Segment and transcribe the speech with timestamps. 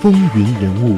[0.00, 0.96] 风云人物。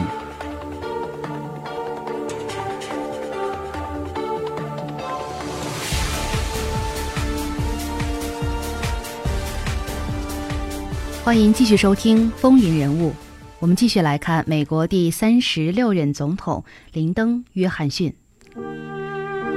[11.25, 13.11] 欢迎继续收听《风云人物》，
[13.59, 16.63] 我们继续来看美国第三十六任总统
[16.93, 18.15] 林登·约翰逊。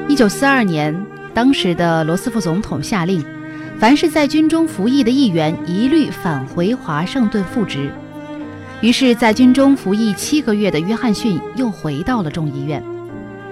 [0.09, 1.05] 一九四二年，
[1.35, 3.23] 当时的罗斯福总统下令，
[3.79, 7.91] 凡是在军中服役的议员一律返回华盛顿复职。
[8.81, 12.83] 于是，在军中服役七个月的约翰逊又回到了众议院。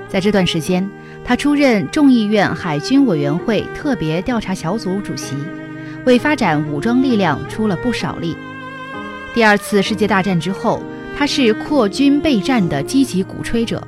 [0.08, 0.88] 在这段时间，
[1.26, 5.36] 他出任众议院海军委员会特别调查小组主席。
[6.06, 8.36] 为发展武装力量出了不少力。
[9.34, 10.84] 第二次世界大战之后，
[11.18, 13.82] 他是扩军备战的积极鼓吹者。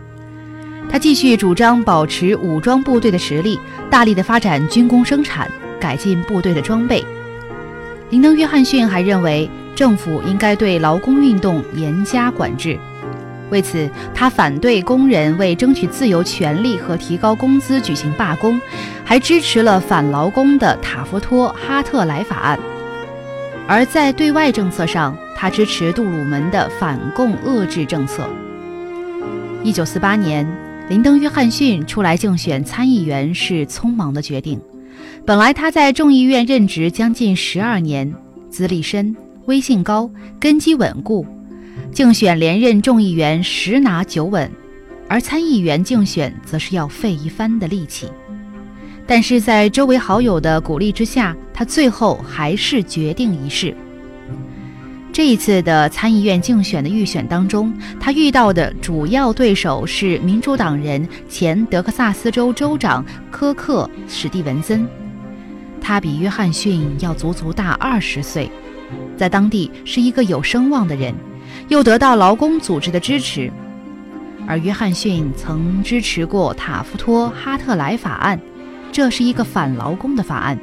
[0.89, 7.03] 他继续主张保持武装部队的实力，大力的发展军工生产，改进部队的装备。
[8.11, 12.79] 林登·约翰逊还认为，政府应该对劳工运动严加管制。
[13.51, 18.59] 为此，他反对工人为争取自由权利和提高工资举行罢工，
[19.03, 22.59] 还支持了反劳工的塔夫托哈特莱法案。
[23.67, 28.27] 而在对外政策上，他支持杜鲁门的反共遏制政策。
[29.63, 30.47] 一九四八年，
[30.89, 34.59] 林登·约翰逊出来竞选参议员是匆忙的决定。
[35.25, 38.11] 本来他在众议院任职将近十二年，
[38.49, 41.25] 资历深，威信高，根基稳固。
[41.91, 44.49] 竞选连任众议员十拿九稳，
[45.07, 48.09] 而参议员竞选则是要费一番的力气。
[49.07, 53.75] 但是在周围好友的鼓励之下，他最后还是决定一试。
[55.13, 64.85] 这一次的参议院竞选的预选当中，他遇到的主要对手是民主党人前德克萨斯州州长科克·史蒂文森，
[65.79, 68.51] 他比约翰逊要足足大二十岁，
[69.17, 71.13] 在当地是一个有声望的人。
[71.69, 73.51] 又得到劳工组织的支持，
[74.45, 78.39] 而约翰逊曾支持过塔夫托哈特莱法案，
[78.91, 80.59] 这是一个反劳工的法案。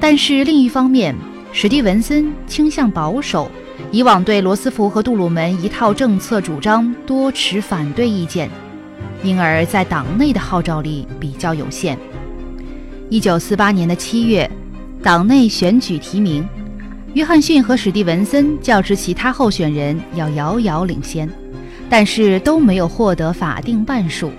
[0.00, 1.14] 但是另一方面，
[1.52, 3.50] 史蒂文森倾向保守，
[3.90, 8.48] 以往对罗斯福和杜鲁门一套政策主张多持反对意见，
[9.22, 11.98] 因而，在党内的号召力比较有限。
[13.10, 14.50] 一九四八年的七月，
[15.02, 16.46] 党内选举提名。
[17.14, 21.30] 约翰逊和史蒂文森较之其他候选人要遥遥领先，
[21.88, 24.32] 但是都没有获得法定半数。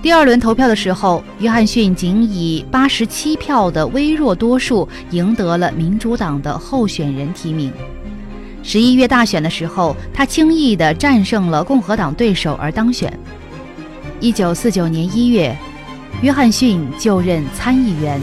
[0.00, 7.70] 第二轮投票的时候，约翰逊仅以八十七票的微弱多数赢得了民主党的候选人提名。
[8.62, 13.12] 十一月大选的时候，他轻易地战胜了共和党对手而当选。
[14.18, 15.54] 一九四九年一月，
[16.22, 18.18] 约翰逊就任参议员，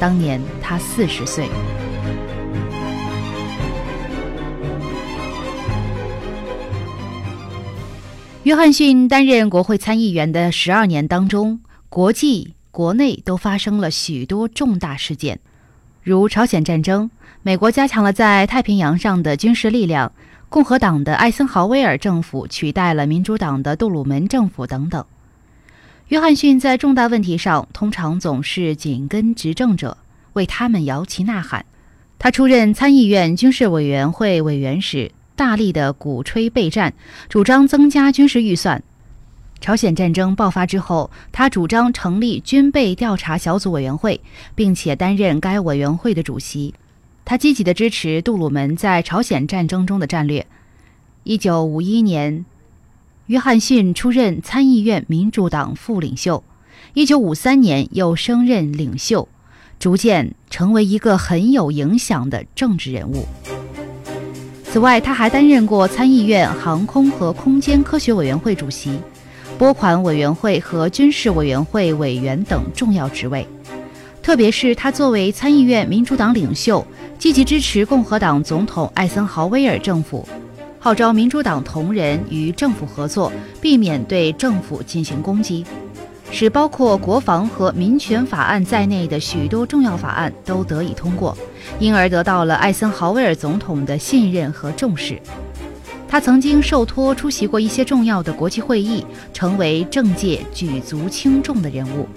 [0.00, 1.46] 当年他四十岁。
[8.44, 15.38] 约翰逊担任国会参议员的十二年当中，国际、国内都发生了许多重大事件，
[16.02, 17.08] 如朝鲜战争，
[17.42, 20.10] 美国加强了在太平洋上的军事力量，
[20.48, 25.04] 共和党的艾森豪威尔政府取代了民主党的杜鲁门政府等等。
[26.08, 29.98] 约翰逊在重大问题上通常总是紧跟执政者，
[30.32, 31.64] 为他们摇旗呐喊。
[32.18, 35.12] 他出任参议院军事委员会委员时。
[35.42, 36.94] 大力的鼓吹备战，
[37.28, 38.80] 主张增加军事预算。
[39.60, 44.20] 朝鲜战争爆发之后，他主张成立军备调查小组委员会，
[44.54, 46.74] 并且担任该委员会的主席。
[47.24, 50.46] 他积极的支持杜鲁门在朝鲜战争中的战略。
[51.24, 52.44] 一九五一年，
[53.26, 56.44] 约翰逊出任参议院民主党副领袖。
[56.94, 59.28] 一九五三年又升任领袖，
[59.80, 63.26] 逐渐成为一个很有影响的政治人物。
[64.72, 68.98] 此外，他还担任过参议院航空和空间科学委员会主席、
[69.58, 73.46] 拨款委员会和军事委员会委员等重要职位。
[74.22, 76.86] 特别是他作为参议院民主党领袖，
[77.18, 80.26] 积极支持共和党总统艾森豪威尔政府，
[80.78, 83.30] 号召民主党同仁与政府合作，
[83.60, 85.66] 避免对政府进行攻击。
[86.32, 91.36] 使包括国防和民权法案在内的许多重要法案都得以通过，
[91.78, 95.20] 因而得到了艾森豪威尔总统的信任和重视。
[96.08, 102.08] 他曾经受托出席过一些重要的国际会议，成为政界举足轻重的人物。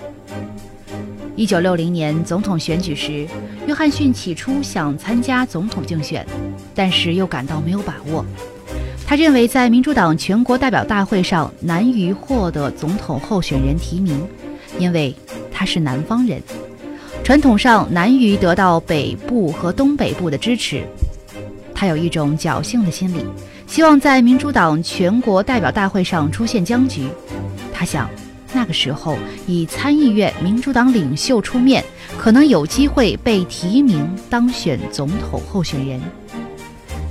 [1.35, 3.27] 一九六零年总统选举时，
[3.67, 6.25] 约翰逊起初想参加总统竞选，
[6.73, 8.25] 但是又感到没有把握。
[9.07, 14.19] 他认为，在民主党全国代表大会上难于获得总统候选人提名，
[14.79, 15.15] 因为
[15.51, 16.41] 他是南方人，
[17.23, 20.83] 传统上难于得到北部和东北部的支持。
[21.73, 23.23] 他有一种侥幸的心理，
[23.67, 27.07] 希望在民主党全国代表大会上出现僵局。
[27.71, 28.09] 他想，
[28.53, 31.83] 那个时候以参议院民主党领袖出面，
[32.17, 36.01] 可能有机会被提名当选总统候选人。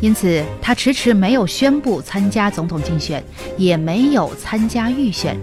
[0.05, 3.25] 因此，他迟迟没有宣布参加总统竞选，
[3.57, 5.35] 也没有参加预选。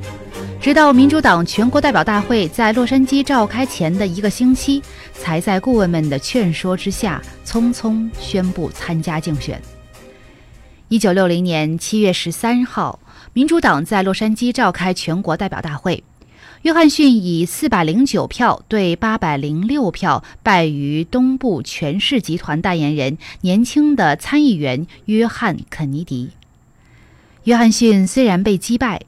[0.61, 4.79] 直到民主党全国代表大会在洛杉矶召开前的一个星期，
[5.15, 9.59] 才在顾问们的劝说之下，匆匆宣布参加竞选。
[10.89, 12.99] 一九六零年七月十三号，
[13.33, 16.03] 民主党在洛杉矶召开全国代表大会，
[16.63, 26.31] 约翰逊以四百零九票对八百零六票败于东部权势集团代言人、年轻的参议员约翰·肯尼迪。
[27.45, 29.01] 约翰逊虽然被击败。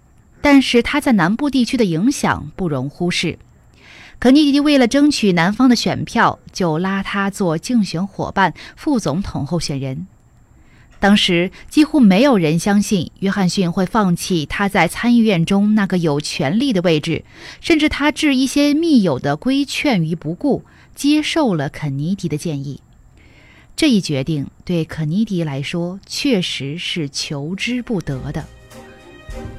[0.45, 3.39] 但是他在南部地区的影响不容忽视。
[4.19, 10.05] 肯尼迪为了争取南方的选票，就拉他做竞选伙伴、副总统候选人。
[11.03, 17.25] 当时几乎没有人相信约翰逊会放弃他在参议院中那个有权力的位置，
[17.59, 20.63] 甚至他置一些密友的规劝于不顾，
[20.95, 22.79] 接受了肯尼迪的建议。
[23.75, 28.45] 这一决定对肯尼迪来说确实是求之不得的。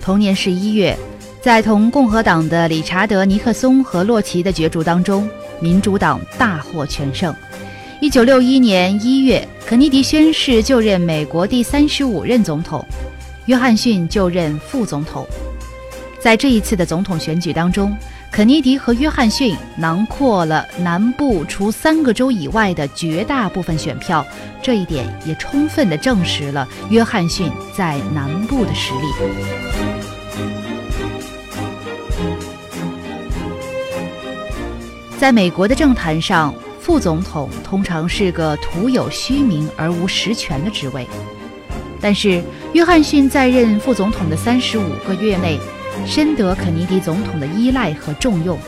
[0.00, 0.96] 同年十一月，
[1.42, 5.28] 在同共和党的理查德·尼克松和洛奇的角逐当中，
[5.60, 7.36] 民主党大获全胜。
[8.04, 12.84] 一九六一年一月，肯尼迪宣誓就任美国第三十五任总统，
[13.46, 15.26] 约翰逊就任副总统。
[16.20, 17.96] 在这一次的总统选举当中，
[18.30, 24.22] 肯尼迪和约翰逊囊括了南部除三个州以外的绝大部分选票，
[24.60, 29.00] 这一点也充分地证实了约翰逊在南部的实力。
[35.16, 36.54] 在美国的政坛上，
[36.84, 41.06] 副总统通常是个徒有虚名而无实权的职位，
[41.98, 42.44] 但是
[42.74, 45.58] 约翰逊在任副总统的三十五个月内。
[46.04, 48.58] 深得肯尼迪总统的依赖和重用。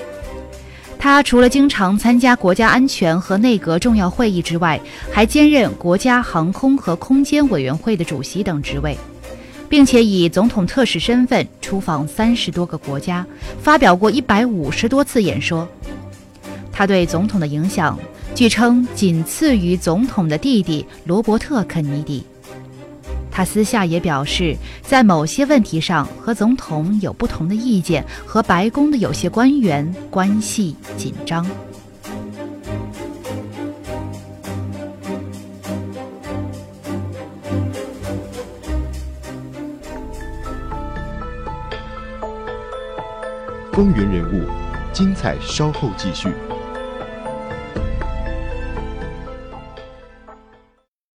[0.96, 4.80] 他除了经常参加国家安全和内阁重要会议之外，
[5.12, 8.96] 还兼任国家航空和空间委员会的主席等职位，
[9.68, 13.26] 并且以总统特使身份出访三十多个国家，
[13.60, 15.68] 发表过一百五十多次演说。
[16.76, 17.98] 他对总统的影响，
[18.34, 22.22] 据称仅次于总统的弟弟罗伯特·肯尼迪。
[23.30, 31.46] 他私下也表示，在某些问题上和总统有不同的意见，和白宫的有些官员关系紧张。
[43.72, 44.44] 风云人物，
[44.92, 46.28] 精彩稍后继续。